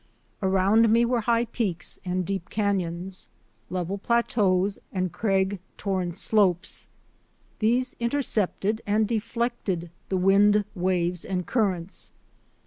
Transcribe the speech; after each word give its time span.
Around 0.41 0.89
me 0.91 1.05
were 1.05 1.21
high 1.21 1.45
peaks 1.45 1.99
and 2.03 2.25
deep 2.25 2.49
canons, 2.49 3.27
level 3.69 3.99
plateaus 3.99 4.79
and 4.91 5.11
crag 5.13 5.59
torn 5.77 6.11
slopes. 6.13 6.87
These 7.59 7.95
inter 7.99 8.23
cepted 8.23 8.79
and 8.87 9.07
deflected 9.07 9.91
the 10.09 10.17
wind 10.17 10.65
waves 10.73 11.23
and 11.23 11.45
currents. 11.45 12.11